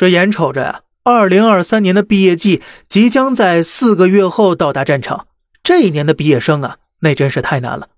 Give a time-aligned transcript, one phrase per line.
[0.00, 5.26] 这眼瞅着呀，二零二三年的毕业季即将在四个月后到达战场，
[5.62, 7.88] 这一年的毕业生啊，那真是太难了。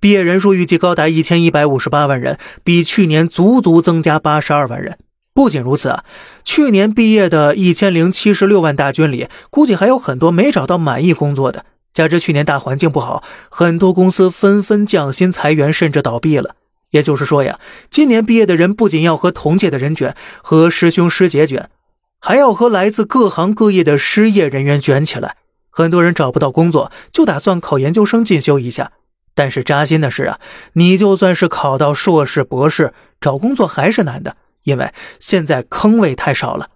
[0.00, 4.96] 毕业人数预计高达一千一百五十八万人，比去年足足增加八十二万人。
[5.34, 6.04] 不仅如此啊，
[6.42, 11.66] 去年毕业的一千零七十六万大军里，估计还有很多没找到满意工作的。
[11.92, 16.54] 加之去年大环境不好，很多公司纷纷降薪裁员，甚至倒闭了。
[16.92, 17.58] 也就是说呀，
[17.90, 21.68] 今年毕业的人不仅要和同届的人卷，和师兄师姐卷，
[22.20, 25.36] 还要和来自各行各业的失业人员卷起来。
[25.70, 28.92] 很多人找不到工作，就打算考研究生进修一下。
[29.34, 30.38] 但是扎心的是啊，
[30.74, 36.68] 你就算是考到硕士、博士，找工作还是难的，因为现在坑位太少了。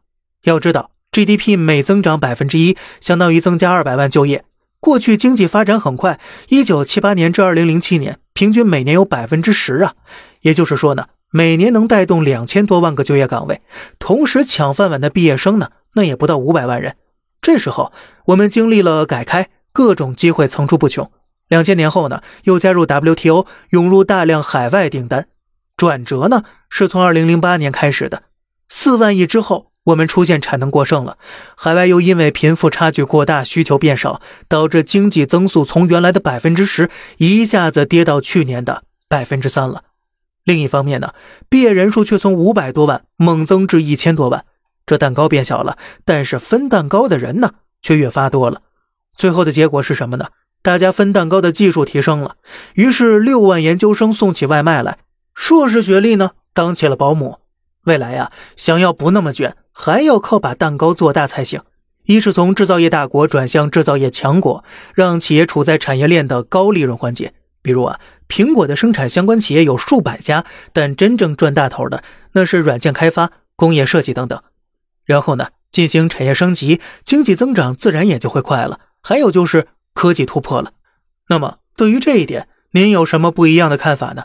[0.45, 4.45] 要知道，GDP 每增长百分之一，相当于增加二百万就业。
[4.81, 9.95] 过去经济发展很快，一九七八年至二零零七年，平均每年有百分之十啊，
[10.43, 13.63] 也就是说呢，每年能带动两千多万个就业岗位。
[13.99, 16.97] 同时，抢饭碗的毕业生呢，那也不到五百万人。
[17.41, 17.93] 这时候，
[18.27, 21.11] 我们经历了改开，各种机会层出不穷。
[21.49, 25.29] 两千年后呢，又加入 WTO，涌入大量海外订单。
[25.75, 28.25] 转折呢，是从二零零八年开始的，
[28.69, 29.73] 四万亿之后。
[29.87, 31.17] 我们出现产能过剩了，
[31.57, 39.85] 海外又因为贫富差距过大，需求变少，导致经济增速从原来的百分之十一下子跌到去年的百分之三了。
[40.43, 41.13] 另一方面呢，
[41.49, 44.45] 毕业人数却从五百多万猛增至一千多万，
[44.85, 48.63] 这蛋糕变小了，但是分蛋糕的人呢却越发多了。
[49.17, 50.29] 最后的结果是什么呢？
[50.63, 52.35] 大家分蛋糕的技术提升了，
[52.75, 54.99] 于是六万研究生送起外卖来，
[55.33, 57.39] 硕士学历呢当起了保姆。
[57.85, 59.55] 未来呀，想要不那么卷。
[59.79, 61.61] 还要靠把蛋糕做大才行。
[62.05, 67.35] 一是从制造业大国转向制造业强国，让企业处在产业链的高利润环节。
[67.61, 74.43] 比如啊，苹果的生产相关企业有数百家，但真正赚大头的那是软件开发、工业设计等等。
[75.05, 78.81] 然后呢，进行产业升级，经济增长自然也就会快了。
[79.03, 80.73] 还有就是科技突破了。
[81.29, 84.25] 那么对于这一点，您有什么不一样的看法呢？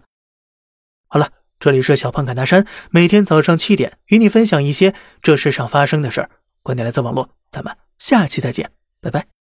[1.09, 1.27] 好了。
[1.61, 6.31] 这里是小胖侃大山，每天早上七点与你分享一些这世上发生的事儿。
[6.63, 9.40] 观点来自网络，咱们下期再见，拜拜。